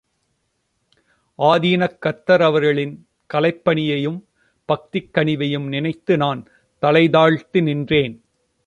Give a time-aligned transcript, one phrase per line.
[1.39, 2.95] ஆதீன கர்த்தர் அவர்களின்
[3.33, 4.19] கலைப்பணியையும்
[4.69, 6.41] பக்திக் கனிவையும் நினைத்து நான்
[6.83, 8.15] தலை தாழ்த்தி நின்றேன்.